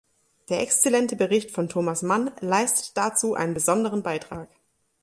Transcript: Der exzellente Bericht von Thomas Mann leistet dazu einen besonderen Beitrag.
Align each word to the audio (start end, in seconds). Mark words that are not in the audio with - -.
Der 0.49 0.61
exzellente 0.63 1.15
Bericht 1.15 1.51
von 1.51 1.69
Thomas 1.69 2.01
Mann 2.01 2.31
leistet 2.39 2.97
dazu 2.97 3.35
einen 3.35 3.53
besonderen 3.53 4.01
Beitrag. 4.01 4.49